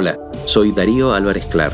Hola, 0.00 0.16
soy 0.44 0.70
Darío 0.70 1.12
Álvarez 1.12 1.46
Clar. 1.46 1.72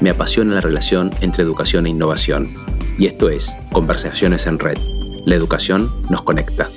Me 0.00 0.08
apasiona 0.08 0.54
la 0.54 0.62
relación 0.62 1.10
entre 1.20 1.42
educación 1.42 1.84
e 1.84 1.90
innovación. 1.90 2.54
Y 2.98 3.04
esto 3.04 3.28
es 3.28 3.54
Conversaciones 3.70 4.46
en 4.46 4.58
Red. 4.58 4.78
La 5.26 5.34
educación 5.34 5.92
nos 6.08 6.22
conecta. 6.22 6.70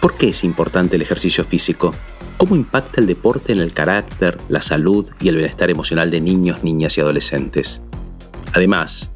¿Por 0.00 0.16
qué 0.16 0.30
es 0.30 0.44
importante 0.44 0.96
el 0.96 1.02
ejercicio 1.02 1.44
físico? 1.44 1.92
¿Cómo 2.38 2.56
impacta 2.56 3.02
el 3.02 3.06
deporte 3.06 3.52
en 3.52 3.58
el 3.58 3.74
carácter, 3.74 4.38
la 4.48 4.62
salud 4.62 5.06
y 5.20 5.28
el 5.28 5.36
bienestar 5.36 5.68
emocional 5.68 6.10
de 6.10 6.22
niños, 6.22 6.64
niñas 6.64 6.96
y 6.96 7.02
adolescentes? 7.02 7.82
Además, 8.54 9.12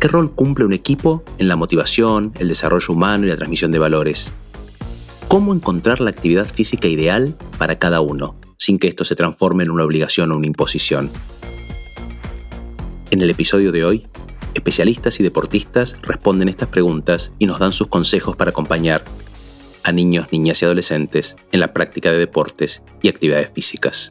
¿qué 0.00 0.08
rol 0.08 0.32
cumple 0.34 0.64
un 0.64 0.72
equipo 0.72 1.22
en 1.38 1.46
la 1.46 1.54
motivación, 1.54 2.32
el 2.40 2.48
desarrollo 2.48 2.92
humano 2.92 3.26
y 3.26 3.28
la 3.28 3.36
transmisión 3.36 3.70
de 3.70 3.78
valores? 3.78 4.32
Cómo 5.30 5.54
encontrar 5.54 6.00
la 6.00 6.10
actividad 6.10 6.44
física 6.44 6.88
ideal 6.88 7.36
para 7.56 7.78
cada 7.78 8.00
uno, 8.00 8.34
sin 8.58 8.80
que 8.80 8.88
esto 8.88 9.04
se 9.04 9.14
transforme 9.14 9.62
en 9.62 9.70
una 9.70 9.84
obligación 9.84 10.32
o 10.32 10.36
una 10.36 10.48
imposición. 10.48 11.08
En 13.12 13.20
el 13.20 13.30
episodio 13.30 13.70
de 13.70 13.84
hoy, 13.84 14.08
especialistas 14.54 15.20
y 15.20 15.22
deportistas 15.22 15.94
responden 16.02 16.48
estas 16.48 16.68
preguntas 16.68 17.30
y 17.38 17.46
nos 17.46 17.60
dan 17.60 17.72
sus 17.72 17.86
consejos 17.86 18.34
para 18.34 18.50
acompañar 18.50 19.04
a 19.84 19.92
niños, 19.92 20.26
niñas 20.32 20.62
y 20.62 20.64
adolescentes 20.64 21.36
en 21.52 21.60
la 21.60 21.72
práctica 21.72 22.10
de 22.10 22.18
deportes 22.18 22.82
y 23.00 23.08
actividades 23.08 23.52
físicas. 23.52 24.10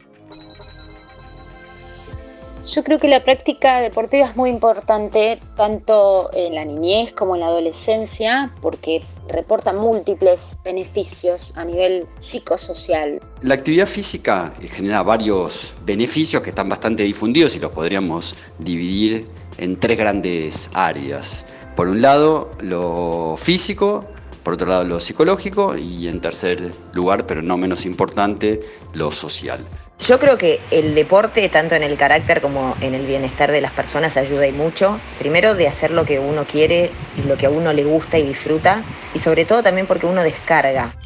Yo 2.66 2.82
creo 2.82 2.98
que 2.98 3.08
la 3.08 3.24
práctica 3.24 3.82
deportiva 3.82 4.26
es 4.26 4.36
muy 4.36 4.48
importante 4.48 5.38
tanto 5.54 6.30
en 6.32 6.54
la 6.54 6.64
niñez 6.64 7.12
como 7.12 7.34
en 7.34 7.40
la 7.40 7.48
adolescencia 7.48 8.52
porque 8.62 9.02
reporta 9.32 9.72
múltiples 9.72 10.58
beneficios 10.64 11.56
a 11.56 11.64
nivel 11.64 12.06
psicosocial. 12.18 13.20
La 13.42 13.54
actividad 13.54 13.86
física 13.86 14.52
genera 14.72 15.02
varios 15.02 15.76
beneficios 15.84 16.42
que 16.42 16.50
están 16.50 16.68
bastante 16.68 17.02
difundidos 17.02 17.56
y 17.56 17.58
los 17.58 17.72
podríamos 17.72 18.36
dividir 18.58 19.26
en 19.58 19.78
tres 19.78 19.98
grandes 19.98 20.70
áreas. 20.74 21.46
Por 21.76 21.88
un 21.88 22.02
lado, 22.02 22.50
lo 22.60 23.36
físico, 23.38 24.04
por 24.42 24.54
otro 24.54 24.66
lado, 24.66 24.84
lo 24.84 25.00
psicológico 25.00 25.76
y 25.76 26.08
en 26.08 26.20
tercer 26.20 26.72
lugar, 26.92 27.26
pero 27.26 27.42
no 27.42 27.56
menos 27.56 27.86
importante, 27.86 28.60
lo 28.94 29.10
social. 29.10 29.60
Yo 30.06 30.18
creo 30.18 30.38
que 30.38 30.60
el 30.70 30.94
deporte, 30.94 31.46
tanto 31.50 31.74
en 31.74 31.82
el 31.82 31.98
carácter 31.98 32.40
como 32.40 32.74
en 32.80 32.94
el 32.94 33.06
bienestar 33.06 33.52
de 33.52 33.60
las 33.60 33.72
personas, 33.72 34.16
ayuda 34.16 34.46
y 34.46 34.52
mucho. 34.52 34.98
Primero 35.18 35.54
de 35.54 35.68
hacer 35.68 35.90
lo 35.90 36.06
que 36.06 36.18
uno 36.18 36.44
quiere 36.44 36.90
lo 37.26 37.36
que 37.36 37.46
a 37.46 37.50
uno 37.50 37.72
le 37.72 37.84
gusta 37.84 38.18
y 38.18 38.26
disfruta. 38.26 38.82
Y 39.14 39.18
sobre 39.18 39.44
todo 39.44 39.62
también 39.62 39.86
porque 39.86 40.06
uno 40.06 40.22
descarga. 40.22 40.96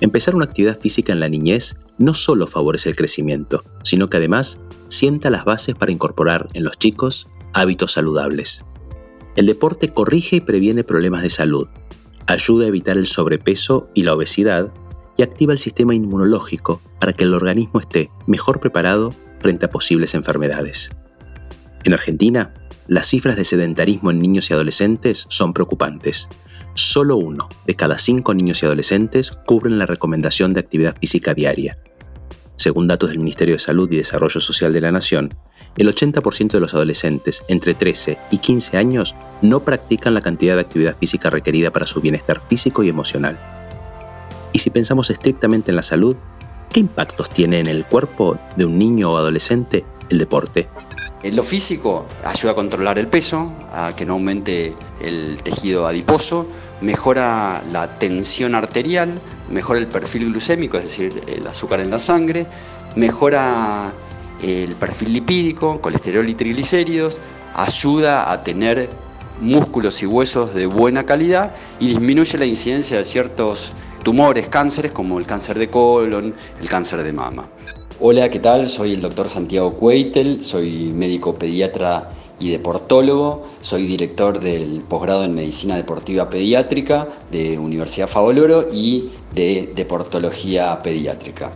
Empezar 0.00 0.34
una 0.34 0.46
actividad 0.46 0.78
física 0.78 1.12
en 1.12 1.20
la 1.20 1.28
niñez 1.28 1.76
no 1.98 2.14
solo 2.14 2.46
favorece 2.46 2.88
el 2.88 2.96
crecimiento, 2.96 3.64
sino 3.82 4.08
que 4.08 4.16
además 4.16 4.58
sienta 4.88 5.28
las 5.28 5.44
bases 5.44 5.74
para 5.74 5.92
incorporar 5.92 6.48
en 6.54 6.64
los 6.64 6.78
chicos 6.78 7.28
hábitos 7.52 7.92
saludables. 7.92 8.64
El 9.36 9.46
deporte 9.46 9.92
corrige 9.92 10.36
y 10.36 10.40
previene 10.40 10.84
problemas 10.84 11.22
de 11.22 11.30
salud, 11.30 11.68
ayuda 12.26 12.64
a 12.64 12.68
evitar 12.68 12.96
el 12.96 13.06
sobrepeso 13.06 13.90
y 13.94 14.02
la 14.02 14.14
obesidad 14.14 14.70
y 15.18 15.22
activa 15.22 15.52
el 15.52 15.58
sistema 15.58 15.94
inmunológico 15.94 16.80
para 16.98 17.12
que 17.12 17.24
el 17.24 17.34
organismo 17.34 17.80
esté 17.80 18.10
mejor 18.26 18.60
preparado 18.60 19.12
frente 19.40 19.66
a 19.66 19.70
posibles 19.70 20.14
enfermedades. 20.14 20.90
En 21.84 21.92
Argentina, 21.92 22.54
las 22.86 23.08
cifras 23.08 23.36
de 23.36 23.44
sedentarismo 23.44 24.10
en 24.10 24.22
niños 24.22 24.48
y 24.48 24.54
adolescentes 24.54 25.26
son 25.28 25.52
preocupantes. 25.52 26.28
Solo 26.74 27.16
uno 27.16 27.48
de 27.66 27.74
cada 27.74 27.98
cinco 27.98 28.32
niños 28.32 28.62
y 28.62 28.66
adolescentes 28.66 29.32
cubren 29.44 29.78
la 29.78 29.86
recomendación 29.86 30.54
de 30.54 30.60
actividad 30.60 30.96
física 30.98 31.34
diaria. 31.34 31.78
Según 32.54 32.86
datos 32.86 33.10
del 33.10 33.18
Ministerio 33.18 33.56
de 33.56 33.60
Salud 33.60 33.90
y 33.92 33.96
Desarrollo 33.96 34.40
Social 34.40 34.72
de 34.72 34.80
la 34.80 34.92
Nación, 34.92 35.34
el 35.76 35.92
80% 35.92 36.52
de 36.52 36.60
los 36.60 36.74
adolescentes 36.74 37.42
entre 37.48 37.74
13 37.74 38.18
y 38.30 38.38
15 38.38 38.76
años 38.78 39.14
no 39.42 39.60
practican 39.60 40.14
la 40.14 40.20
cantidad 40.20 40.54
de 40.54 40.60
actividad 40.60 40.96
física 40.96 41.30
requerida 41.30 41.72
para 41.72 41.86
su 41.86 42.00
bienestar 42.00 42.40
físico 42.40 42.82
y 42.84 42.88
emocional. 42.88 43.57
Y 44.58 44.60
si 44.60 44.70
pensamos 44.70 45.08
estrictamente 45.08 45.70
en 45.70 45.76
la 45.76 45.84
salud, 45.84 46.16
¿qué 46.72 46.80
impactos 46.80 47.28
tiene 47.28 47.60
en 47.60 47.68
el 47.68 47.84
cuerpo 47.84 48.36
de 48.56 48.64
un 48.64 48.76
niño 48.76 49.12
o 49.12 49.16
adolescente 49.16 49.84
el 50.08 50.18
deporte? 50.18 50.66
En 51.22 51.36
lo 51.36 51.44
físico 51.44 52.06
ayuda 52.24 52.50
a 52.50 52.54
controlar 52.56 52.98
el 52.98 53.06
peso, 53.06 53.52
a 53.72 53.94
que 53.94 54.04
no 54.04 54.14
aumente 54.14 54.74
el 55.00 55.40
tejido 55.44 55.86
adiposo, 55.86 56.44
mejora 56.80 57.62
la 57.70 58.00
tensión 58.00 58.56
arterial, 58.56 59.20
mejora 59.48 59.78
el 59.78 59.86
perfil 59.86 60.24
glucémico, 60.24 60.76
es 60.76 60.82
decir, 60.82 61.22
el 61.28 61.46
azúcar 61.46 61.78
en 61.78 61.92
la 61.92 62.00
sangre, 62.00 62.44
mejora 62.96 63.92
el 64.42 64.74
perfil 64.74 65.12
lipídico, 65.12 65.80
colesterol 65.80 66.28
y 66.28 66.34
triglicéridos, 66.34 67.20
ayuda 67.54 68.32
a 68.32 68.42
tener 68.42 68.90
músculos 69.40 70.02
y 70.02 70.06
huesos 70.06 70.52
de 70.52 70.66
buena 70.66 71.06
calidad 71.06 71.54
y 71.78 71.86
disminuye 71.86 72.38
la 72.38 72.46
incidencia 72.46 72.98
de 72.98 73.04
ciertos 73.04 73.72
tumores, 74.02 74.48
cánceres 74.48 74.92
como 74.92 75.18
el 75.18 75.26
cáncer 75.26 75.58
de 75.58 75.68
colon, 75.68 76.34
el 76.60 76.68
cáncer 76.68 77.02
de 77.02 77.12
mama. 77.12 77.48
Hola, 78.00 78.30
¿qué 78.30 78.38
tal? 78.38 78.68
Soy 78.68 78.94
el 78.94 79.00
doctor 79.00 79.28
Santiago 79.28 79.74
Cueitel, 79.74 80.42
soy 80.42 80.92
médico 80.94 81.34
pediatra 81.34 82.10
y 82.38 82.50
deportólogo, 82.50 83.44
soy 83.60 83.86
director 83.86 84.38
del 84.38 84.82
posgrado 84.88 85.24
en 85.24 85.34
Medicina 85.34 85.76
Deportiva 85.76 86.30
Pediátrica 86.30 87.08
de 87.32 87.58
Universidad 87.58 88.06
Favoloro 88.06 88.68
y 88.72 89.10
de 89.34 89.72
Deportología 89.74 90.80
Pediátrica. 90.82 91.50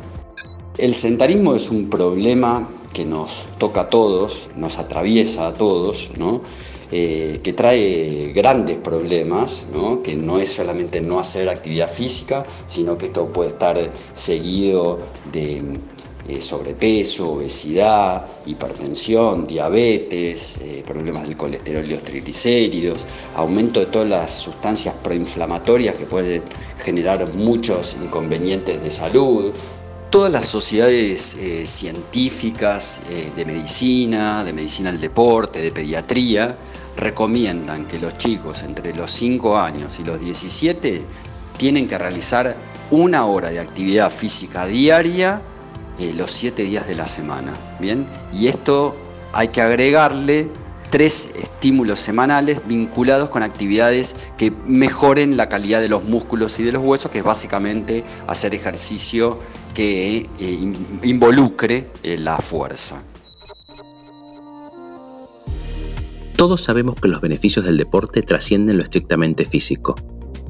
El 0.78 0.94
sedentarismo 0.94 1.54
es 1.54 1.70
un 1.70 1.88
problema 1.88 2.68
que 2.92 3.04
nos 3.04 3.48
toca 3.58 3.82
a 3.82 3.90
todos, 3.90 4.50
nos 4.56 4.78
atraviesa 4.78 5.46
a 5.46 5.54
todos, 5.54 6.12
¿no? 6.18 6.42
Eh, 6.94 7.40
que 7.42 7.54
trae 7.54 8.32
grandes 8.34 8.76
problemas, 8.76 9.68
que 10.04 10.14
no 10.14 10.38
es 10.38 10.52
solamente 10.52 11.00
no 11.00 11.18
hacer 11.18 11.48
actividad 11.48 11.88
física, 11.88 12.44
sino 12.66 12.98
que 12.98 13.06
esto 13.06 13.28
puede 13.28 13.48
estar 13.48 13.78
seguido 14.12 14.98
de 15.32 15.62
eh, 16.28 16.42
sobrepeso, 16.42 17.32
obesidad, 17.32 18.26
hipertensión, 18.44 19.46
diabetes, 19.46 20.58
eh, 20.60 20.82
problemas 20.86 21.22
del 21.22 21.34
colesterol 21.34 21.82
y 21.82 21.94
los 21.94 22.02
triglicéridos, 22.02 23.06
aumento 23.36 23.80
de 23.80 23.86
todas 23.86 24.10
las 24.10 24.30
sustancias 24.30 24.94
proinflamatorias 25.02 25.94
que 25.94 26.04
pueden 26.04 26.42
generar 26.84 27.26
muchos 27.32 27.96
inconvenientes 28.04 28.82
de 28.82 28.90
salud, 28.90 29.50
todas 30.10 30.30
las 30.30 30.44
sociedades 30.44 31.38
científicas 31.64 33.00
de 33.34 33.46
medicina, 33.46 34.44
de 34.44 34.52
medicina 34.52 34.92
del 34.92 35.00
deporte, 35.00 35.62
de 35.62 35.72
pediatría, 35.72 36.58
recomiendan 36.96 37.86
que 37.86 37.98
los 37.98 38.16
chicos 38.18 38.62
entre 38.62 38.94
los 38.94 39.10
5 39.10 39.58
años 39.58 39.98
y 40.00 40.04
los 40.04 40.20
17 40.20 41.04
tienen 41.56 41.86
que 41.86 41.98
realizar 41.98 42.56
una 42.90 43.24
hora 43.24 43.50
de 43.50 43.60
actividad 43.60 44.10
física 44.10 44.66
diaria 44.66 45.40
eh, 45.98 46.12
los 46.14 46.30
7 46.30 46.62
días 46.62 46.86
de 46.86 46.94
la 46.94 47.06
semana. 47.06 47.52
¿bien? 47.80 48.06
Y 48.32 48.48
esto 48.48 48.96
hay 49.32 49.48
que 49.48 49.62
agregarle 49.62 50.50
tres 50.90 51.32
estímulos 51.36 52.00
semanales 52.00 52.60
vinculados 52.66 53.30
con 53.30 53.42
actividades 53.42 54.14
que 54.36 54.52
mejoren 54.66 55.38
la 55.38 55.48
calidad 55.48 55.80
de 55.80 55.88
los 55.88 56.04
músculos 56.04 56.60
y 56.60 56.64
de 56.64 56.72
los 56.72 56.82
huesos, 56.82 57.10
que 57.10 57.18
es 57.20 57.24
básicamente 57.24 58.04
hacer 58.26 58.54
ejercicio 58.54 59.38
que 59.72 60.28
eh, 60.38 60.74
involucre 61.02 61.88
eh, 62.02 62.18
la 62.18 62.36
fuerza. 62.36 63.00
Todos 66.42 66.62
sabemos 66.62 66.96
que 66.96 67.06
los 67.06 67.20
beneficios 67.20 67.64
del 67.64 67.76
deporte 67.76 68.20
trascienden 68.20 68.76
lo 68.76 68.82
estrictamente 68.82 69.44
físico. 69.44 69.94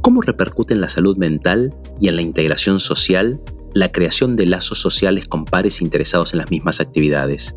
¿Cómo 0.01 0.23
repercute 0.23 0.73
en 0.73 0.81
la 0.81 0.89
salud 0.89 1.19
mental 1.19 1.75
y 2.01 2.09
en 2.09 2.17
la 2.17 2.23
integración 2.23 2.81
social 2.81 3.43
la 3.75 3.93
creación 3.93 4.35
de 4.35 4.47
lazos 4.47 4.81
sociales 4.81 5.29
con 5.29 5.45
pares 5.45 5.83
interesados 5.83 6.33
en 6.33 6.39
las 6.39 6.51
mismas 6.51 6.81
actividades? 6.81 7.57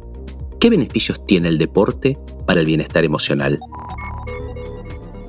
¿Qué 0.59 0.69
beneficios 0.69 1.25
tiene 1.25 1.47
el 1.47 1.57
deporte 1.57 2.17
para 2.45 2.59
el 2.59 2.65
bienestar 2.65 3.05
emocional? 3.05 3.57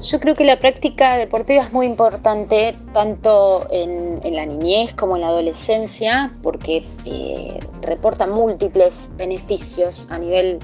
Yo 0.03 0.19
creo 0.19 0.35
que 0.35 0.45
la 0.45 0.59
práctica 0.59 1.17
deportiva 1.17 1.63
es 1.63 1.73
muy 1.73 1.87
importante 1.87 2.75
tanto 2.93 3.69
en, 3.71 4.35
la 4.35 4.47
niñez 4.47 4.95
como 4.95 5.15
en 5.15 5.23
la 5.23 5.29
adolescencia 5.29 6.33
porque 6.43 6.85
eh, 7.05 7.61
reporta 7.83 8.27
múltiples 8.27 9.13
beneficios 9.17 10.11
a 10.11 10.19
nivel 10.19 10.59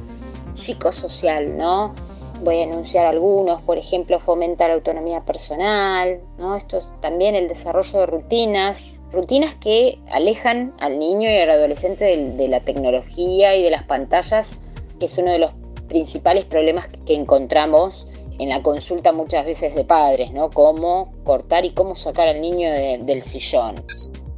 psicosocial, 0.55 1.57
¿no? 1.57 1.95
Voy 2.43 2.59
a 2.59 2.63
enunciar 2.65 3.07
algunos, 3.07 3.63
por 3.63 3.79
ejemplo, 3.79 4.19
fomentar 4.19 4.71
autonomía 4.71 5.25
personal, 5.25 6.21
¿no? 6.39 6.57
Esto 6.57 6.79
es 6.79 6.93
también 7.01 7.35
el 7.35 7.49
desarrollo 7.49 8.01
de 8.01 8.07
rutinas, 8.07 9.03
rutinas 9.13 9.55
que 9.55 9.99
alejan 10.11 10.75
al 10.81 10.99
niño 10.99 11.31
y 11.31 11.37
al 11.37 11.51
adolescente 11.51 12.05
de, 12.05 12.49
la 12.49 12.61
tecnología 12.61 13.57
y 13.57 13.63
de 13.63 13.71
las 13.71 13.85
pantallas, 13.85 14.59
que 14.99 15.07
es 15.07 15.17
uno 15.19 15.31
de 15.31 15.39
los 15.39 15.53
principales 15.89 16.45
problemas 16.45 16.89
que 17.07 17.15
encontramos 17.15 18.09
en 18.39 18.49
la 18.49 18.63
consulta 18.63 19.13
muchas 19.13 19.47
veces 19.47 19.75
de 19.75 19.85
padres, 19.85 20.33
¿no? 20.33 20.51
Cómo 20.51 21.13
cortar 21.25 21.65
y 21.65 21.71
cómo 21.71 21.95
sacar 21.95 22.27
al 22.27 22.41
niño 22.41 22.71
del 22.71 23.23
sillón. 23.23 23.85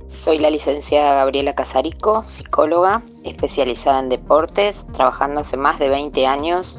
Soy 0.06 0.38
la 0.38 0.50
licenciada 0.50 1.14
Gabriela 1.14 1.54
Casarico, 1.54 2.22
psicóloga, 2.24 3.02
especializada 3.24 4.00
en 4.00 4.10
deportes, 4.10 4.86
trabajando 4.92 5.40
hace 5.40 5.56
más 5.56 5.78
de 5.78 5.88
20 5.88 6.26
años 6.26 6.78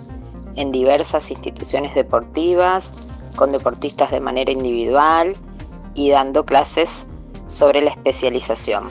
en 0.56 0.72
diversas 0.72 1.32
instituciones 1.32 1.96
deportivas, 1.96 2.94
con 3.36 3.52
deportistas 3.52 4.12
de 4.12 4.20
manera 4.20 4.52
individual 4.52 5.36
y 5.94 6.10
dando 6.10 6.46
clases 6.46 7.08
sobre 7.48 7.82
la 7.82 7.92
especialización. 7.92 8.90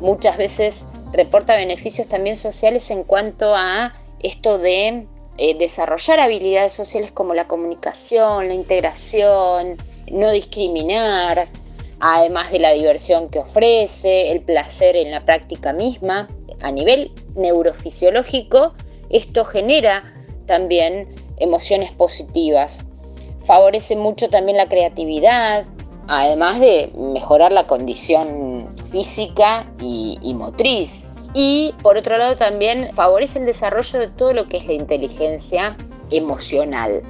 Muchas 0.00 0.36
veces 0.36 0.88
reporta 1.12 1.56
beneficios 1.56 2.08
también 2.08 2.36
sociales 2.36 2.90
en 2.90 3.04
cuanto 3.04 3.54
a 3.54 3.94
esto 4.20 4.58
de 4.58 5.06
eh, 5.38 5.54
desarrollar 5.58 6.20
habilidades 6.20 6.72
sociales 6.72 7.12
como 7.12 7.34
la 7.34 7.48
comunicación, 7.48 8.48
la 8.48 8.54
integración, 8.54 9.76
no 10.10 10.30
discriminar, 10.30 11.48
además 12.00 12.50
de 12.50 12.58
la 12.58 12.72
diversión 12.72 13.28
que 13.28 13.38
ofrece, 13.38 14.30
el 14.30 14.40
placer 14.42 14.96
en 14.96 15.10
la 15.10 15.24
práctica 15.24 15.72
misma. 15.72 16.28
A 16.60 16.70
nivel 16.70 17.12
neurofisiológico, 17.34 18.74
esto 19.10 19.44
genera 19.44 20.04
también 20.52 21.08
emociones 21.38 21.92
positivas. 21.92 22.88
Favorece 23.42 23.96
mucho 23.96 24.28
también 24.28 24.58
la 24.58 24.68
creatividad, 24.68 25.64
además 26.08 26.60
de 26.60 26.92
mejorar 26.94 27.52
la 27.52 27.66
condición 27.66 28.68
física 28.90 29.66
y, 29.80 30.34
motriz. 30.36 31.16
Y 31.32 31.74
por 31.82 31.96
otro 31.96 32.18
lado 32.18 32.36
también 32.36 32.92
favorece 32.92 33.38
el 33.38 33.46
desarrollo 33.46 33.98
de 33.98 34.08
todo 34.08 34.34
lo 34.34 34.46
que 34.46 34.58
es 34.58 34.66
la 34.66 34.74
inteligencia 34.74 35.74
emocional. 36.10 37.02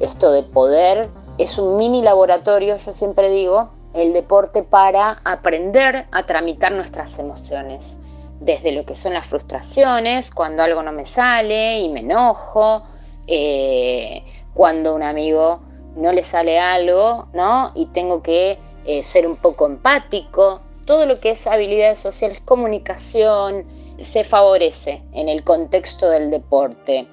Esto 0.00 0.32
de 0.32 0.42
poder 0.42 1.08
es 1.38 1.56
un 1.56 1.78
mini 1.78 2.02
laboratorio, 2.02 2.76
yo 2.76 2.92
siempre 2.92 3.30
digo, 3.30 3.70
el 3.94 4.12
deporte 4.12 4.64
para 4.64 5.22
aprender 5.24 6.06
a 6.12 6.26
tramitar 6.26 6.72
nuestras 6.72 7.18
emociones, 7.18 8.00
desde 8.40 8.72
lo 8.72 8.84
que 8.84 8.94
son 8.94 9.14
las 9.14 9.26
frustraciones, 9.26 10.30
cuando 10.30 10.62
algo 10.62 10.82
no 10.82 10.92
me 10.92 11.04
sale 11.04 11.80
y 11.80 11.88
me 11.88 12.00
enojo, 12.00 12.82
eh, 13.26 14.24
cuando 14.54 14.94
un 14.94 15.02
amigo 15.02 15.62
no 15.96 16.12
le 16.12 16.22
sale 16.22 16.58
algo, 16.58 17.28
¿no? 17.32 17.72
Y 17.74 17.86
tengo 17.86 18.22
que 18.22 18.58
eh, 18.84 19.02
ser 19.02 19.26
un 19.26 19.36
poco 19.36 19.66
empático. 19.66 20.60
Todo 20.84 21.06
lo 21.06 21.18
que 21.18 21.30
es 21.30 21.46
habilidades 21.46 21.98
sociales, 21.98 22.40
comunicación, 22.40 23.64
se 23.98 24.24
favorece 24.24 25.02
en 25.12 25.28
el 25.28 25.42
contexto 25.42 26.10
del 26.10 26.30
deporte. 26.30 27.08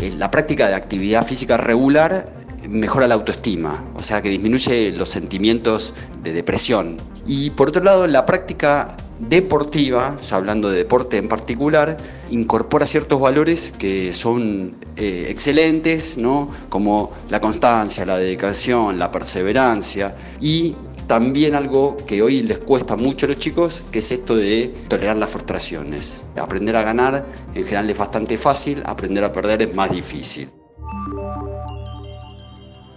Eh, 0.00 0.12
la 0.16 0.30
práctica 0.30 0.68
de 0.68 0.74
actividad 0.74 1.26
física 1.26 1.56
regular 1.56 2.26
mejora 2.68 3.08
la 3.08 3.14
autoestima, 3.14 3.90
o 3.94 4.02
sea 4.02 4.22
que 4.22 4.28
disminuye 4.28 4.92
los 4.92 5.08
sentimientos 5.08 5.94
de 6.22 6.32
depresión. 6.32 6.98
Y 7.28 7.50
por 7.50 7.68
otro 7.68 7.84
lado, 7.84 8.06
la 8.06 8.24
práctica 8.24 8.96
deportiva, 9.18 10.16
hablando 10.30 10.70
de 10.70 10.78
deporte 10.78 11.18
en 11.18 11.28
particular, 11.28 11.98
incorpora 12.30 12.86
ciertos 12.86 13.20
valores 13.20 13.70
que 13.78 14.14
son 14.14 14.76
eh, 14.96 15.26
excelentes, 15.28 16.16
¿no? 16.16 16.50
como 16.70 17.12
la 17.28 17.38
constancia, 17.38 18.06
la 18.06 18.16
dedicación, 18.16 18.98
la 18.98 19.10
perseverancia 19.10 20.16
y 20.40 20.74
también 21.06 21.54
algo 21.54 21.98
que 22.06 22.22
hoy 22.22 22.42
les 22.42 22.60
cuesta 22.60 22.96
mucho 22.96 23.26
a 23.26 23.28
los 23.28 23.38
chicos, 23.38 23.84
que 23.92 23.98
es 23.98 24.10
esto 24.10 24.34
de 24.34 24.74
tolerar 24.88 25.16
las 25.16 25.30
frustraciones. 25.30 26.22
Aprender 26.40 26.76
a 26.76 26.82
ganar 26.82 27.26
en 27.54 27.64
general 27.64 27.90
es 27.90 27.98
bastante 27.98 28.38
fácil, 28.38 28.82
aprender 28.86 29.22
a 29.24 29.32
perder 29.32 29.62
es 29.62 29.74
más 29.74 29.90
difícil. 29.90 30.48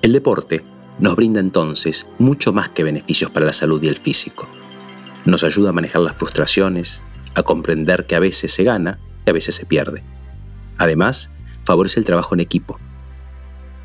El 0.02 0.14
deporte 0.14 0.62
nos 1.00 1.16
brinda 1.16 1.40
entonces 1.40 2.06
mucho 2.20 2.54
más 2.54 2.70
que 2.70 2.84
beneficios 2.84 3.32
para 3.32 3.46
la 3.46 3.54
salud 3.54 3.82
y 3.84 3.88
el 3.88 3.98
físico. 3.98 4.48
Nos 5.26 5.44
ayuda 5.44 5.70
a 5.70 5.74
manejar 5.74 6.02
las 6.02 6.16
frustraciones, 6.16 7.02
a 7.36 7.44
comprender 7.44 8.06
que 8.06 8.16
a 8.16 8.20
veces 8.20 8.54
se 8.54 8.64
gana 8.64 9.00
y 9.26 9.30
a 9.30 9.34
veces 9.34 9.56
se 9.56 9.66
pierde. 9.66 10.04
Además, 10.78 11.32
favorece 11.64 12.00
el 12.00 12.06
trabajo 12.06 12.34
en 12.34 12.42
equipo. 12.42 12.80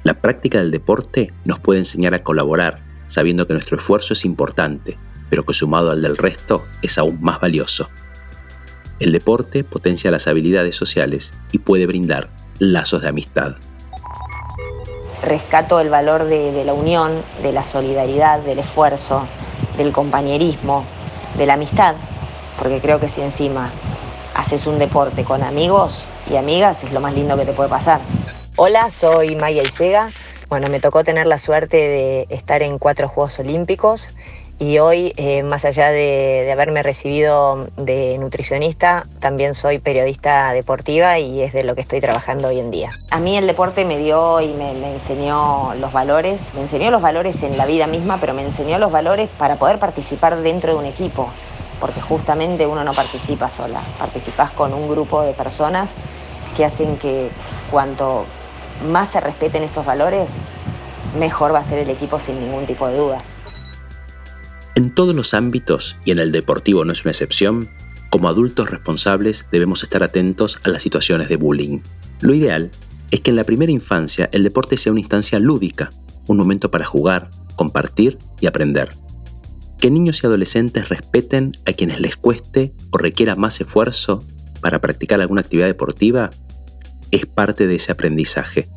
La 0.02 0.14
práctica 0.14 0.58
del 0.58 0.70
deporte 0.70 1.32
nos 1.44 1.58
puede 1.58 1.80
enseñar 1.80 2.14
a 2.14 2.22
colaborar 2.22 2.86
sabiendo 3.06 3.46
que 3.46 3.52
nuestro 3.52 3.76
esfuerzo 3.76 4.12
es 4.12 4.24
importante, 4.24 4.98
pero 5.30 5.44
que 5.44 5.54
sumado 5.54 5.90
al 5.90 6.02
del 6.02 6.16
resto 6.16 6.66
es 6.82 6.98
aún 6.98 7.20
más 7.20 7.40
valioso. 7.40 7.88
El 8.98 9.12
deporte 9.12 9.64
potencia 9.64 10.10
las 10.10 10.26
habilidades 10.26 10.76
sociales 10.76 11.34
y 11.52 11.58
puede 11.58 11.86
brindar 11.86 12.30
lazos 12.58 13.02
de 13.02 13.08
amistad. 13.08 13.56
Rescato 15.22 15.80
el 15.80 15.90
valor 15.90 16.24
de, 16.24 16.64
la 16.64 16.72
unión, 16.72 17.22
de 17.42 17.52
la 17.52 17.64
solidaridad, 17.64 18.40
del 18.40 18.58
esfuerzo, 18.58 19.26
del 19.76 19.92
compañerismo, 19.92 20.84
de 21.36 21.46
la 21.46 21.54
amistad, 21.54 21.94
porque 22.58 22.80
creo 22.80 23.00
que 23.00 23.08
si 23.08 23.22
encima 23.22 23.70
haces 24.34 24.66
un 24.66 24.78
deporte 24.78 25.24
con 25.24 25.42
amigos 25.42 26.06
y 26.30 26.36
amigas 26.36 26.84
es 26.84 26.92
lo 26.92 27.00
más 27.00 27.14
lindo 27.14 27.36
que 27.36 27.44
te 27.44 27.52
puede 27.52 27.70
pasar. 27.70 28.00
Hola, 28.56 28.90
soy 28.90 29.36
Maya 29.36 29.62
Isega 29.62 30.10
bueno, 30.48 30.68
me 30.68 30.78
tocó 30.78 31.02
tener 31.02 31.26
la 31.26 31.40
suerte 31.40 31.76
de 31.76 32.26
estar 32.30 32.62
en 32.62 32.78
cuatro 32.78 33.08
Juegos 33.08 33.40
Olímpicos 33.40 34.10
y 34.58 34.78
hoy, 34.78 35.12
eh, 35.16 35.42
más 35.42 35.64
allá 35.66 35.90
de, 35.90 36.50
haberme 36.50 36.82
recibido 36.82 37.68
de 37.76 38.16
nutricionista, 38.18 39.06
también 39.20 39.54
soy 39.54 39.78
periodista 39.78 40.52
deportiva 40.52 41.18
y 41.18 41.42
es 41.42 41.52
de 41.52 41.62
lo 41.62 41.74
que 41.74 41.82
estoy 41.82 42.00
trabajando 42.00 42.48
hoy 42.48 42.58
en 42.58 42.70
día. 42.70 42.90
A 43.10 43.20
mí 43.20 43.36
el 43.36 43.46
deporte 43.46 43.84
me 43.84 43.98
dio 43.98 44.40
y 44.40 44.48
me, 44.54 44.72
me 44.72 44.94
enseñó 44.94 45.74
los 45.74 45.92
valores, 45.92 46.54
me 46.54 46.62
enseñó 46.62 46.90
los 46.90 47.02
valores 47.02 47.42
en 47.42 47.58
la 47.58 47.66
vida 47.66 47.86
misma, 47.86 48.18
pero 48.18 48.32
me 48.32 48.42
enseñó 48.42 48.78
los 48.78 48.90
valores 48.90 49.28
para 49.38 49.56
poder 49.56 49.78
participar 49.78 50.36
dentro 50.38 50.72
de 50.72 50.78
un 50.78 50.86
equipo, 50.86 51.30
porque 51.78 52.00
justamente 52.00 52.66
uno 52.66 52.82
no 52.82 52.94
participa 52.94 53.50
sola, 53.50 53.82
participas 53.98 54.50
con 54.52 54.72
un 54.72 54.88
grupo 54.88 55.20
de 55.20 55.34
personas 55.34 55.92
que 56.56 56.64
hacen 56.64 56.96
que 56.96 57.28
cuanto 57.70 58.24
más 58.90 59.10
se 59.10 59.20
respeten 59.20 59.62
esos 59.62 59.84
valores, 59.84 60.30
mejor 61.18 61.52
va 61.52 61.58
a 61.58 61.64
ser 61.64 61.78
el 61.78 61.90
equipo 61.90 62.18
sin 62.18 62.40
ningún 62.40 62.64
tipo 62.64 62.88
de 62.88 62.96
dudas. 62.96 63.35
En 64.76 64.90
todos 64.90 65.14
los 65.14 65.32
ámbitos, 65.32 65.96
y 66.04 66.10
en 66.10 66.18
el 66.18 66.32
deportivo 66.32 66.84
no 66.84 66.92
es 66.92 67.02
una 67.02 67.12
excepción, 67.12 67.70
como 68.10 68.28
adultos 68.28 68.68
responsables 68.68 69.46
debemos 69.50 69.82
estar 69.82 70.02
atentos 70.02 70.58
a 70.64 70.68
las 70.68 70.82
situaciones 70.82 71.30
de 71.30 71.36
bullying. 71.36 71.78
Lo 72.20 72.34
ideal 72.34 72.70
es 73.10 73.20
que 73.20 73.30
en 73.30 73.36
la 73.36 73.44
primera 73.44 73.72
infancia 73.72 74.28
el 74.32 74.44
deporte 74.44 74.76
sea 74.76 74.92
una 74.92 75.00
instancia 75.00 75.38
lúdica, 75.38 75.88
un 76.26 76.36
momento 76.36 76.70
para 76.70 76.84
jugar, 76.84 77.30
compartir 77.56 78.18
y 78.38 78.48
aprender. 78.48 78.90
Que 79.78 79.90
niños 79.90 80.22
y 80.22 80.26
adolescentes 80.26 80.90
respeten 80.90 81.52
a 81.64 81.72
quienes 81.72 81.98
les 81.98 82.18
cueste 82.18 82.74
o 82.90 82.98
requiera 82.98 83.34
más 83.34 83.58
esfuerzo 83.62 84.22
para 84.60 84.82
practicar 84.82 85.22
alguna 85.22 85.40
actividad 85.40 85.68
deportiva 85.68 86.28
es 87.12 87.24
parte 87.24 87.66
de 87.66 87.76
ese 87.76 87.92
aprendizaje, 87.92 88.68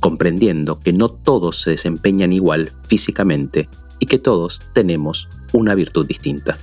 comprendiendo 0.00 0.80
que 0.80 0.92
no 0.92 1.08
todos 1.08 1.60
se 1.60 1.70
desempeñan 1.70 2.32
igual 2.32 2.72
físicamente 2.88 3.68
y 3.98 4.06
que 4.06 4.18
todos 4.18 4.60
tenemos 4.72 5.28
una 5.52 5.74
virtud 5.74 6.06
distinta. 6.06 6.56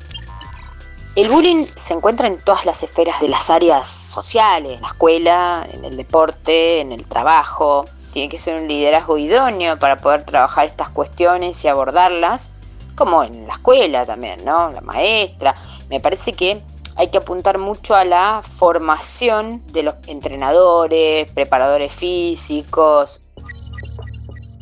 El 1.16 1.30
bullying 1.30 1.66
se 1.66 1.94
encuentra 1.94 2.26
en 2.28 2.40
todas 2.40 2.66
las 2.66 2.82
esferas 2.82 3.22
de 3.22 3.30
las 3.30 3.52
áreas 3.52 3.88
sociales, 3.88 4.74
en 4.74 4.82
la 4.82 4.88
escuela, 4.88 5.68
en 5.72 5.86
el 5.86 5.96
deporte, 5.96 6.80
en 6.80 6.92
el 6.92 7.06
trabajo. 7.06 7.86
Tiene 8.14 8.30
que 8.30 8.40
ser 8.40 8.60
un 8.60 8.68
liderazgo 8.68 9.20
idóneo 9.20 9.78
para 9.78 9.98
poder 9.98 10.24
trabajar 10.24 10.66
estas 10.66 10.90
cuestiones 10.90 11.64
y 11.64 11.68
abordarlas, 11.68 12.50
como 12.96 13.24
en 13.24 13.46
la 13.46 13.54
escuela 13.54 14.08
también, 14.08 14.44
¿no? 14.44 14.72
La 14.72 14.82
maestra. 14.82 15.54
Me 15.90 16.00
parece 16.00 16.34
que 16.34 16.64
hay 16.96 17.10
que 17.10 17.20
apuntar 17.20 17.60
mucho 17.60 17.96
a 17.96 18.06
la 18.06 18.42
formación 18.44 19.62
de 19.72 19.84
los 19.84 19.96
entrenadores, 20.08 21.30
preparadores 21.32 21.92
físicos. 21.92 23.22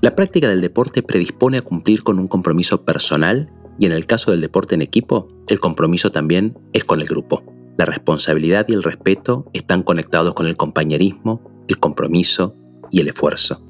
La 0.01 0.15
práctica 0.15 0.49
del 0.49 0.61
deporte 0.61 1.03
predispone 1.03 1.59
a 1.59 1.61
cumplir 1.61 2.01
con 2.01 2.17
un 2.17 2.27
compromiso 2.27 2.83
personal 2.83 3.51
y 3.77 3.85
en 3.85 3.91
el 3.91 4.07
caso 4.07 4.31
del 4.31 4.41
deporte 4.41 4.73
en 4.73 4.81
equipo, 4.81 5.27
el 5.47 5.59
compromiso 5.59 6.11
también 6.11 6.57
es 6.73 6.83
con 6.83 7.01
el 7.01 7.07
grupo. 7.07 7.43
La 7.77 7.85
responsabilidad 7.85 8.65
y 8.67 8.73
el 8.73 8.81
respeto 8.81 9.45
están 9.53 9.83
conectados 9.83 10.33
con 10.33 10.47
el 10.47 10.57
compañerismo, 10.57 11.63
el 11.67 11.77
compromiso 11.77 12.55
y 12.89 12.99
el 12.99 13.09
esfuerzo. 13.09 13.61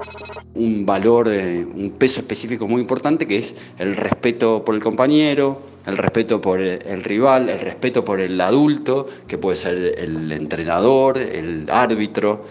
Un 0.55 0.85
valor, 0.85 1.27
eh, 1.27 1.65
un 1.65 1.91
peso 1.97 2.21
específico 2.21 2.65
muy 2.65 2.79
importante 2.79 3.27
que 3.27 3.35
es 3.35 3.73
el 3.77 3.97
respeto 3.97 4.63
por 4.63 4.75
el 4.75 4.81
compañero, 4.81 5.61
el 5.85 5.97
respeto 5.97 6.39
por 6.39 6.61
el 6.61 7.03
rival, 7.03 7.49
el 7.49 7.59
respeto 7.59 8.05
por 8.05 8.21
el 8.21 8.39
adulto, 8.39 9.05
que 9.27 9.37
puede 9.37 9.57
ser 9.57 9.99
el 9.99 10.31
entrenador, 10.31 11.17
el 11.17 11.69
árbitro. 11.69 12.45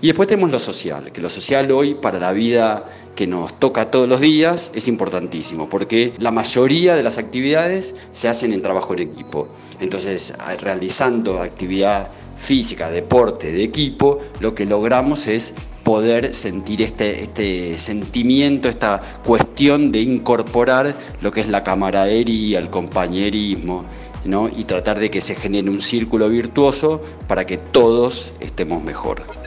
Y 0.00 0.08
después 0.08 0.28
tenemos 0.28 0.50
lo 0.50 0.58
social, 0.58 1.10
que 1.12 1.20
lo 1.20 1.30
social 1.30 1.70
hoy 1.70 1.94
para 1.94 2.18
la 2.18 2.32
vida 2.32 2.84
que 3.14 3.26
nos 3.26 3.58
toca 3.58 3.90
todos 3.90 4.08
los 4.08 4.20
días 4.20 4.72
es 4.74 4.88
importantísimo, 4.88 5.68
porque 5.68 6.12
la 6.18 6.30
mayoría 6.30 6.94
de 6.94 7.02
las 7.02 7.18
actividades 7.18 7.94
se 8.12 8.28
hacen 8.28 8.52
en 8.52 8.60
trabajo 8.60 8.92
en 8.92 9.00
equipo. 9.00 9.48
Entonces, 9.80 10.34
realizando 10.60 11.40
actividad 11.40 12.08
física, 12.36 12.90
deporte, 12.90 13.50
de 13.52 13.64
equipo, 13.64 14.18
lo 14.40 14.54
que 14.54 14.66
logramos 14.66 15.26
es 15.26 15.54
poder 15.82 16.34
sentir 16.34 16.82
este, 16.82 17.22
este 17.22 17.78
sentimiento, 17.78 18.68
esta 18.68 19.00
cuestión 19.24 19.92
de 19.92 20.00
incorporar 20.00 20.94
lo 21.22 21.32
que 21.32 21.40
es 21.40 21.48
la 21.48 21.64
camaradería, 21.64 22.58
el 22.58 22.70
compañerismo, 22.70 23.84
¿no? 24.24 24.48
y 24.48 24.64
tratar 24.64 24.98
de 24.98 25.10
que 25.10 25.20
se 25.20 25.36
genere 25.36 25.70
un 25.70 25.80
círculo 25.80 26.28
virtuoso 26.28 27.00
para 27.28 27.46
que 27.46 27.56
todos 27.56 28.32
estemos 28.40 28.82
mejor. 28.82 29.45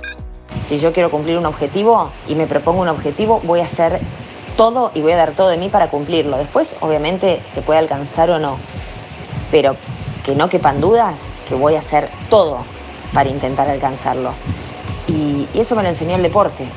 Si 0.63 0.78
yo 0.78 0.94
quiero 0.94 1.10
cumplir 1.10 1.38
un 1.38 1.46
objetivo 1.46 2.12
y 2.28 2.36
me 2.36 2.48
propongo 2.48 2.82
un 2.82 2.89
objetivo, 2.89 3.42
voy 3.44 3.62
a 3.62 3.66
hacer 3.66 4.00
todo 4.56 4.92
y 4.94 5.01
voy 5.01 5.13
a 5.13 5.18
dar 5.18 5.32
todo 5.32 5.50
de 5.50 5.58
mí 5.58 5.70
para 5.70 5.89
cumplirlo. 5.89 6.38
Después, 6.38 6.75
obviamente, 6.82 7.42
se 7.46 7.62
puede 7.62 7.80
alcanzar 7.80 8.30
o 8.30 8.39
no, 8.39 8.58
pero 9.51 9.75
que 10.25 10.36
no 10.36 10.50
quepan 10.50 10.82
dudas 10.82 11.30
que 11.48 11.56
voy 11.56 11.75
a 11.75 11.80
hacer 11.80 12.10
todo 12.30 12.60
para 13.13 13.30
intentar 13.30 13.70
alcanzarlo. 13.70 14.34
Y, 15.08 15.48
eso 15.56 15.75
me 15.75 15.84
lo 15.84 15.89
enseñó 15.89 16.16
el 16.16 16.24
deporte. 16.24 16.68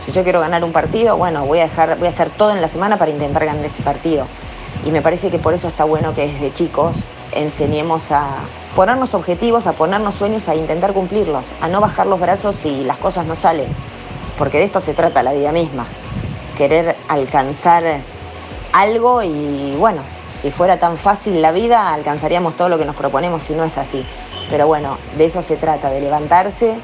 Si 0.00 0.12
yo 0.12 0.22
quiero 0.22 0.40
ganar 0.40 0.62
un 0.64 0.72
partido, 0.72 1.16
bueno, 1.16 1.44
voy 1.44 1.58
a, 1.58 1.62
dejar, 1.62 1.98
voy 1.98 2.06
a 2.06 2.10
hacer 2.10 2.30
todo 2.30 2.52
en 2.52 2.60
la 2.60 2.68
semana 2.68 2.98
para 2.98 3.10
intentar 3.10 3.44
ganar 3.44 3.64
ese 3.64 3.82
partido. 3.82 4.26
Y 4.84 4.90
me 4.90 5.02
parece 5.02 5.30
que 5.30 5.38
por 5.38 5.54
eso 5.54 5.68
está 5.68 5.84
bueno 5.84 6.14
que 6.14 6.26
desde 6.26 6.52
chicos 6.52 6.98
enseñemos 7.32 8.12
a 8.12 8.38
ponernos 8.74 9.14
objetivos, 9.14 9.66
a 9.66 9.72
ponernos 9.72 10.14
sueños, 10.14 10.48
a 10.48 10.54
intentar 10.54 10.92
cumplirlos, 10.92 11.52
a 11.60 11.68
no 11.68 11.80
bajar 11.80 12.06
los 12.06 12.20
brazos 12.20 12.56
si 12.56 12.84
las 12.84 12.98
cosas 12.98 13.26
no 13.26 13.34
salen. 13.34 13.68
Porque 14.38 14.58
de 14.58 14.64
esto 14.64 14.80
se 14.80 14.94
trata 14.94 15.22
la 15.22 15.32
vida 15.32 15.52
misma. 15.52 15.86
Querer 16.56 16.96
alcanzar 17.08 17.84
algo 18.72 19.22
y 19.22 19.74
bueno, 19.76 20.02
si 20.28 20.50
fuera 20.50 20.78
tan 20.78 20.96
fácil 20.96 21.42
la 21.42 21.52
vida, 21.52 21.92
alcanzaríamos 21.92 22.56
todo 22.56 22.68
lo 22.68 22.78
que 22.78 22.84
nos 22.84 22.96
proponemos 22.96 23.42
si 23.42 23.54
no 23.54 23.64
es 23.64 23.78
así. 23.78 24.04
Pero 24.50 24.66
bueno, 24.66 24.98
de 25.16 25.26
eso 25.26 25.42
se 25.42 25.56
trata, 25.56 25.90
de 25.90 26.00
levantarse, 26.00 26.74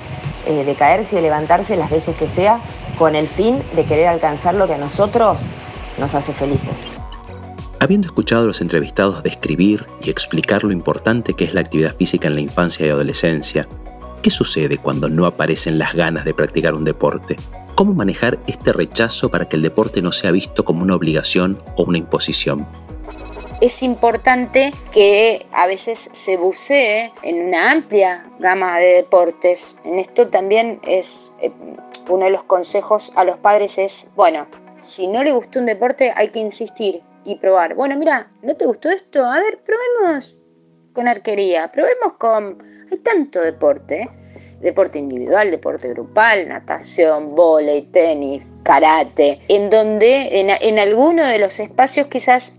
eh, 0.46 0.64
de 0.64 0.74
caerse 0.74 1.14
y 1.14 1.16
de 1.16 1.22
levantarse 1.22 1.76
las 1.76 1.90
veces 1.90 2.16
que 2.16 2.26
sea, 2.26 2.60
con 2.98 3.14
el 3.14 3.28
fin 3.28 3.62
de 3.74 3.84
querer 3.84 4.08
alcanzar 4.08 4.54
lo 4.54 4.66
que 4.66 4.74
a 4.74 4.78
nosotros 4.78 5.42
nos 5.98 6.14
hace 6.14 6.32
felices. 6.32 6.95
Habiendo 7.78 8.06
escuchado 8.06 8.44
a 8.44 8.46
los 8.46 8.62
entrevistados 8.62 9.22
describir 9.22 9.86
y 10.02 10.08
explicar 10.08 10.64
lo 10.64 10.72
importante 10.72 11.34
que 11.34 11.44
es 11.44 11.52
la 11.52 11.60
actividad 11.60 11.94
física 11.94 12.26
en 12.26 12.34
la 12.34 12.40
infancia 12.40 12.86
y 12.86 12.88
adolescencia, 12.88 13.68
¿qué 14.22 14.30
sucede 14.30 14.78
cuando 14.78 15.10
no 15.10 15.26
aparecen 15.26 15.78
las 15.78 15.92
ganas 15.92 16.24
de 16.24 16.32
practicar 16.32 16.74
un 16.74 16.84
deporte? 16.84 17.36
¿Cómo 17.74 17.92
manejar 17.92 18.38
este 18.46 18.72
rechazo 18.72 19.30
para 19.30 19.46
que 19.46 19.56
el 19.56 19.62
deporte 19.62 20.00
no 20.00 20.10
sea 20.10 20.30
visto 20.30 20.64
como 20.64 20.82
una 20.82 20.94
obligación 20.94 21.62
o 21.76 21.84
una 21.84 21.98
imposición? 21.98 22.66
Es 23.60 23.82
importante 23.82 24.72
que 24.90 25.46
a 25.52 25.66
veces 25.66 26.08
se 26.12 26.38
bucee 26.38 27.12
en 27.22 27.46
una 27.46 27.72
amplia 27.72 28.26
gama 28.38 28.78
de 28.78 28.94
deportes. 28.94 29.80
En 29.84 29.98
esto 29.98 30.28
también 30.28 30.80
es 30.86 31.34
eh, 31.42 31.52
uno 32.08 32.24
de 32.24 32.30
los 32.30 32.42
consejos 32.44 33.12
a 33.16 33.24
los 33.24 33.36
padres 33.36 33.76
es, 33.76 34.12
bueno, 34.16 34.46
si 34.78 35.08
no 35.08 35.22
le 35.22 35.32
gustó 35.32 35.58
un 35.58 35.66
deporte 35.66 36.12
hay 36.16 36.30
que 36.30 36.38
insistir 36.38 37.02
y 37.26 37.36
probar. 37.36 37.74
Bueno, 37.74 37.96
mira, 37.96 38.30
¿no 38.42 38.56
te 38.56 38.64
gustó 38.64 38.88
esto? 38.88 39.24
A 39.24 39.40
ver, 39.40 39.62
probemos 39.64 40.38
con 40.92 41.08
arquería, 41.08 41.70
probemos 41.70 42.14
con... 42.18 42.58
Hay 42.90 42.98
tanto 42.98 43.40
deporte 43.40 44.08
deporte 44.60 44.98
individual, 44.98 45.50
deporte 45.50 45.88
grupal, 45.88 46.48
natación, 46.48 47.34
volei, 47.34 47.82
tenis, 47.82 48.44
karate, 48.62 49.40
en 49.48 49.70
donde 49.70 50.40
en, 50.40 50.50
en 50.50 50.78
alguno 50.78 51.26
de 51.26 51.38
los 51.38 51.60
espacios 51.60 52.06
quizás 52.06 52.58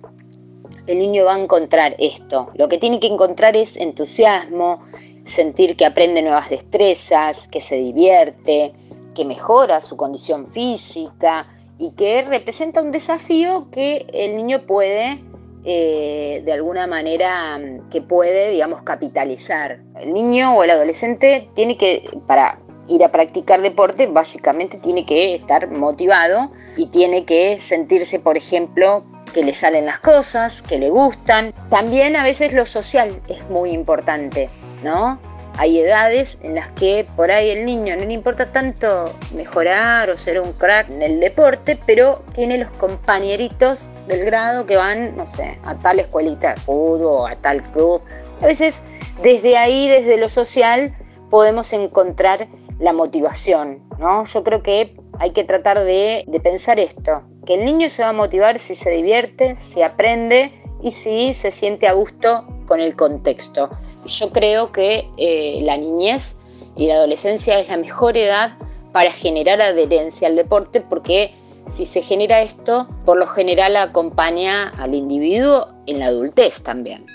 el 0.85 0.99
niño 0.99 1.25
va 1.25 1.35
a 1.35 1.39
encontrar 1.39 1.95
esto. 1.99 2.51
Lo 2.55 2.69
que 2.69 2.77
tiene 2.77 2.99
que 2.99 3.07
encontrar 3.07 3.57
es 3.57 3.77
entusiasmo, 3.77 4.79
sentir 5.25 5.75
que 5.75 5.85
aprende 5.85 6.21
nuevas 6.21 6.49
destrezas, 6.49 7.47
que 7.47 7.59
se 7.59 7.75
divierte, 7.75 8.73
que 9.13 9.25
mejora 9.25 9.81
su 9.81 9.97
condición 9.97 10.47
física 10.47 11.47
y 11.79 11.93
que 11.95 12.21
representa 12.23 12.81
un 12.81 12.91
desafío 12.91 13.69
que 13.71 14.07
el 14.13 14.35
niño 14.35 14.65
puede 14.65 15.23
eh, 15.69 16.43
de 16.45 16.53
alguna 16.53 16.87
manera 16.87 17.59
que 17.91 18.01
puede, 18.01 18.51
digamos, 18.51 18.83
capitalizar. 18.83 19.81
El 19.95 20.13
niño 20.13 20.55
o 20.55 20.63
el 20.63 20.69
adolescente 20.69 21.49
tiene 21.55 21.77
que, 21.77 22.09
para 22.25 22.59
ir 22.87 23.03
a 23.03 23.11
practicar 23.11 23.61
deporte, 23.61 24.07
básicamente 24.07 24.77
tiene 24.77 25.05
que 25.05 25.35
estar 25.35 25.69
motivado 25.69 26.51
y 26.77 26.87
tiene 26.87 27.25
que 27.25 27.59
sentirse, 27.59 28.19
por 28.19 28.37
ejemplo, 28.37 29.03
que 29.33 29.43
le 29.43 29.53
salen 29.53 29.85
las 29.85 29.99
cosas, 29.99 30.61
que 30.61 30.79
le 30.79 30.89
gustan. 30.89 31.53
También 31.69 32.15
a 32.15 32.23
veces 32.23 32.53
lo 32.53 32.65
social 32.65 33.21
es 33.27 33.49
muy 33.49 33.71
importante, 33.71 34.49
¿no? 34.83 35.19
Hay 35.59 35.79
edades 35.79 36.39
en 36.43 36.53
las 36.53 36.71
que 36.71 37.07
por 37.15 37.31
ahí 37.31 37.49
el 37.49 37.65
niño 37.65 37.95
no 37.95 38.05
le 38.05 38.13
importa 38.13 38.51
tanto 38.51 39.11
mejorar 39.33 40.11
o 40.11 40.17
ser 40.17 40.39
un 40.39 40.53
crack 40.53 40.87
en 40.91 41.01
el 41.01 41.19
deporte, 41.19 41.79
pero 41.87 42.23
tiene 42.33 42.59
los 42.59 42.69
compañeritos 42.71 43.89
del 44.07 44.23
grado 44.23 44.67
que 44.67 44.77
van, 44.77 45.17
no 45.17 45.25
sé, 45.25 45.59
a 45.63 45.75
tal 45.75 45.99
escuelita 45.99 46.53
de 46.53 46.61
fútbol 46.61 47.01
o 47.03 47.27
a 47.27 47.35
tal 47.35 47.63
club. 47.71 48.03
A 48.39 48.45
veces 48.45 48.83
desde 49.23 49.57
ahí, 49.57 49.89
desde 49.89 50.17
lo 50.17 50.29
social, 50.29 50.95
podemos 51.31 51.73
encontrar 51.73 52.47
la 52.79 52.93
motivación, 52.93 53.83
¿no? 53.97 54.25
Yo 54.25 54.43
creo 54.43 54.61
que 54.61 54.95
hay 55.19 55.31
que 55.31 55.43
tratar 55.43 55.83
de, 55.83 56.23
de 56.27 56.39
pensar 56.39 56.79
esto, 56.79 57.23
que 57.47 57.55
el 57.55 57.65
niño 57.65 57.89
se 57.89 58.03
va 58.03 58.09
a 58.09 58.13
motivar 58.13 58.59
si 58.59 58.75
se 58.75 58.91
divierte, 58.91 59.55
si 59.55 59.81
aprende 59.81 60.51
y 60.83 60.91
si 60.91 61.33
se 61.33 61.49
siente 61.49 61.87
a 61.87 61.93
gusto 61.93 62.45
con 62.67 62.79
el 62.79 62.95
contexto. 62.95 63.71
Yo 64.07 64.29
creo 64.29 64.71
que 64.71 65.09
eh, 65.17 65.59
la 65.63 65.77
niñez 65.77 66.37
y 66.77 66.87
la 66.87 66.95
adolescencia 66.95 67.59
es 67.59 67.67
la 67.67 67.77
mejor 67.77 68.15
edad 68.15 68.57
para 68.93 69.11
generar 69.11 69.61
adherencia 69.61 70.29
al 70.29 70.35
deporte 70.35 70.81
porque 70.81 71.33
si 71.67 71.83
se 71.83 72.01
genera 72.01 72.41
esto, 72.41 72.87
por 73.05 73.17
lo 73.17 73.27
general 73.27 73.75
acompaña 73.75 74.69
al 74.69 74.95
individuo 74.95 75.67
en 75.85 75.99
la 75.99 76.05
adultez 76.07 76.63
también. 76.63 77.05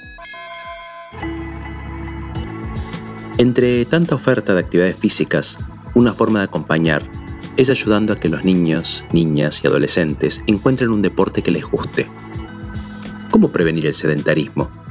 Entre 3.39 3.87
tanta 3.87 4.15
oferta 4.15 4.53
de 4.53 4.61
actividades 4.61 4.97
físicas, 4.97 5.57
una 5.95 6.13
forma 6.13 6.41
de 6.41 6.45
acompañar 6.45 7.03
es 7.57 7.71
ayudando 7.71 8.13
a 8.13 8.17
que 8.17 8.29
los 8.29 8.45
niños, 8.45 9.05
niñas 9.13 9.65
y 9.65 9.67
adolescentes 9.67 10.43
encuentren 10.47 10.91
un 10.91 11.01
deporte 11.01 11.43
que 11.43 11.51
les 11.51 11.65
guste. 11.65 12.07
¿Cómo 13.31 13.49
prevenir 13.49 13.87
el 13.87 13.95
sedentarismo? 13.95 14.82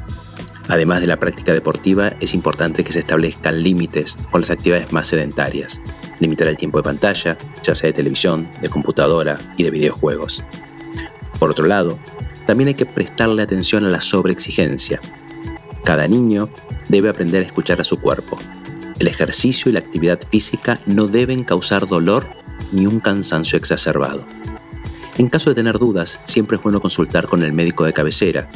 Además 0.72 1.02
de 1.02 1.08
la 1.08 1.20
práctica 1.20 1.54
deportiva, 1.54 2.14
es 2.22 2.34
importante 2.34 2.86
que 2.86 2.94
se 2.94 3.00
establezcan 3.00 3.62
límites 3.62 4.18
con 4.32 4.40
las 4.40 4.52
actividades 4.52 4.94
más 4.94 5.08
sedentarias. 5.08 5.82
Limitar 6.22 6.48
el 6.48 6.56
tiempo 6.56 6.78
de 6.78 6.84
pantalla, 6.84 7.38
ya 7.62 7.76
sea 7.76 7.88
de 7.90 7.94
televisión, 7.94 8.50
de 8.62 8.70
computadora 8.70 9.38
y 9.58 9.64
de 9.64 9.70
videojuegos. 9.70 10.42
Por 11.40 11.52
otro 11.52 11.66
lado, 11.66 12.00
también 12.48 12.70
hay 12.70 12.76
que 12.76 12.86
prestarle 12.86 13.42
atención 13.42 13.84
a 13.84 13.90
la 13.90 14.00
sobreexigencia. 14.00 15.02
Cada 15.84 16.08
niño 16.08 16.48
debe 16.88 17.10
aprender 17.10 17.44
a 17.44 17.48
escuchar 17.48 17.82
a 17.82 17.84
su 17.84 18.00
cuerpo. 18.00 18.40
El 18.98 19.08
ejercicio 19.08 19.68
y 19.70 19.74
la 19.74 19.80
actividad 19.80 20.22
física 20.30 20.80
no 20.86 21.08
deben 21.08 21.44
causar 21.44 21.86
dolor 21.86 22.28
ni 22.72 22.88
un 22.88 23.02
cansancio 23.02 23.58
exacerbado. 23.58 24.24
En 25.18 25.28
caso 25.28 25.50
de 25.50 25.56
tener 25.56 25.80
dudas, 25.80 26.22
siempre 26.24 26.56
es 26.56 26.64
bueno 26.64 26.80
consultar 26.80 27.28
con 27.28 27.44
el 27.44 27.52
médico 27.52 27.84
de 27.84 27.92
cabecera 27.92 28.48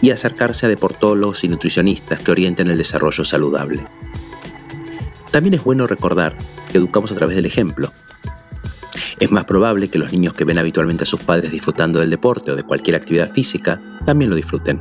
y 0.00 0.10
acercarse 0.10 0.66
a 0.66 0.68
deportólogos 0.68 1.44
y 1.44 1.48
nutricionistas 1.48 2.20
que 2.20 2.30
orienten 2.30 2.68
el 2.68 2.78
desarrollo 2.78 3.24
saludable. 3.24 3.84
También 5.30 5.54
es 5.54 5.64
bueno 5.64 5.86
recordar 5.86 6.36
que 6.70 6.78
educamos 6.78 7.12
a 7.12 7.14
través 7.14 7.36
del 7.36 7.46
ejemplo. 7.46 7.92
Es 9.18 9.30
más 9.30 9.44
probable 9.44 9.88
que 9.88 9.98
los 9.98 10.12
niños 10.12 10.34
que 10.34 10.44
ven 10.44 10.58
habitualmente 10.58 11.04
a 11.04 11.06
sus 11.06 11.20
padres 11.20 11.52
disfrutando 11.52 12.00
del 12.00 12.10
deporte 12.10 12.50
o 12.50 12.56
de 12.56 12.64
cualquier 12.64 12.96
actividad 12.96 13.32
física 13.32 13.80
también 14.06 14.30
lo 14.30 14.36
disfruten. 14.36 14.80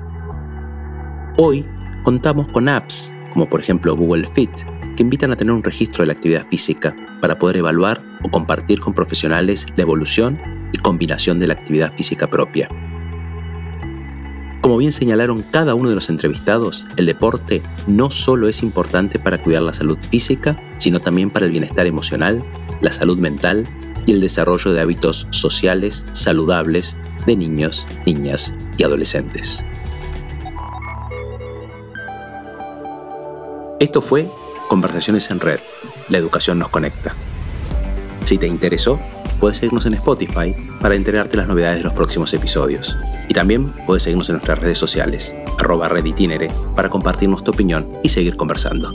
Hoy 1.38 1.66
contamos 2.04 2.48
con 2.48 2.70
apps, 2.70 3.14
como 3.34 3.50
por 3.50 3.60
ejemplo 3.60 3.96
Google 3.96 4.26
Fit, 4.26 4.52
que 4.96 5.04
invitan 5.04 5.32
a 5.32 5.36
tener 5.36 5.54
un 5.54 5.64
registro 5.64 6.04
de 6.04 6.08
la 6.08 6.14
actividad 6.14 6.48
física 6.48 6.96
para 7.22 7.38
poder 7.38 7.58
evaluar 7.58 8.02
o 8.24 8.30
compartir 8.30 8.80
con 8.80 8.94
profesionales 8.94 9.68
la 9.76 9.84
evolución 9.84 10.40
y 10.74 10.78
combinación 10.78 11.38
de 11.38 11.48
la 11.48 11.54
actividad 11.54 11.94
física 11.96 12.30
propia. 12.30 12.70
Como 14.70 14.78
bien 14.78 14.92
señalaron 14.92 15.42
cada 15.42 15.74
uno 15.74 15.90
de 15.90 15.96
los 15.96 16.10
entrevistados, 16.12 16.86
el 16.96 17.08
deporte 17.08 17.64
no 17.88 18.12
solo 18.12 18.48
es 18.48 18.62
importante 18.62 19.18
para 19.18 19.42
cuidar 19.42 19.64
la 19.64 19.74
salud 19.74 19.98
física, 20.12 20.58
sino 20.78 21.00
también 21.00 21.32
para 21.32 21.48
el 21.48 21.52
bienestar 21.52 21.88
emocional, 21.88 22.44
la 22.80 22.92
salud 22.92 23.18
mental 23.18 23.66
y 24.06 24.12
el 24.12 24.22
desarrollo 24.22 24.72
de 24.72 24.80
hábitos 24.80 25.26
sociales 25.32 26.06
saludables 26.12 26.96
de 27.26 27.36
niños, 27.36 27.84
niñas 28.06 28.54
y 28.78 28.84
adolescentes. 28.84 29.66
Esto 33.80 34.04
fue 34.04 34.30
Conversaciones 34.68 35.32
en 35.32 35.40
Red. 35.40 35.62
La 36.10 36.20
educación 36.20 36.60
nos 36.60 36.70
conecta. 36.70 37.16
Si 38.24 38.38
te 38.38 38.46
interesó, 38.46 39.00
puedes 39.40 39.58
seguirnos 39.58 39.86
en 39.86 39.96
Spotify 39.96 40.54
para 40.82 40.96
enterarte 40.96 41.38
las 41.38 41.48
novedades 41.48 41.78
de 41.78 41.84
los 41.84 41.94
próximos 41.94 42.34
episodios. 42.34 42.98
Y 43.28 43.34
también 43.34 43.66
puedes 43.86 44.04
seguirnos 44.04 44.30
en 44.30 44.34
nuestras 44.34 44.60
redes 44.60 44.78
sociales, 44.78 45.36
arroba 45.58 45.88
reditinere, 45.88 46.50
para 46.76 46.90
compartirnos 46.90 47.44
tu 47.44 47.52
opinión 47.52 47.88
y 48.04 48.10
seguir 48.10 48.36
conversando. 48.36 48.94